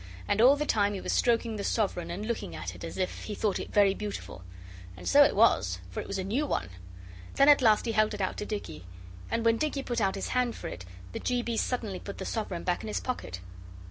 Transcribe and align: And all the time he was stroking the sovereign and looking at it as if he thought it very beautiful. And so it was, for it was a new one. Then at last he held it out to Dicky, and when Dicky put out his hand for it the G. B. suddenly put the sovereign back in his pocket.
And 0.27 0.41
all 0.41 0.55
the 0.55 0.65
time 0.65 0.95
he 0.95 0.99
was 0.99 1.13
stroking 1.13 1.57
the 1.57 1.63
sovereign 1.63 2.09
and 2.09 2.25
looking 2.25 2.55
at 2.55 2.73
it 2.73 2.83
as 2.83 2.97
if 2.97 3.25
he 3.25 3.35
thought 3.35 3.59
it 3.59 3.71
very 3.71 3.93
beautiful. 3.93 4.43
And 4.97 5.07
so 5.07 5.21
it 5.21 5.35
was, 5.35 5.77
for 5.91 5.99
it 6.01 6.07
was 6.07 6.17
a 6.17 6.23
new 6.23 6.47
one. 6.47 6.69
Then 7.35 7.47
at 7.47 7.61
last 7.61 7.85
he 7.85 7.91
held 7.91 8.15
it 8.15 8.19
out 8.21 8.35
to 8.37 8.45
Dicky, 8.47 8.83
and 9.29 9.45
when 9.45 9.57
Dicky 9.57 9.83
put 9.83 10.01
out 10.01 10.15
his 10.15 10.29
hand 10.29 10.55
for 10.55 10.69
it 10.69 10.85
the 11.11 11.19
G. 11.19 11.43
B. 11.43 11.55
suddenly 11.55 11.99
put 11.99 12.17
the 12.17 12.25
sovereign 12.25 12.63
back 12.63 12.81
in 12.81 12.87
his 12.87 12.99
pocket. 12.99 13.41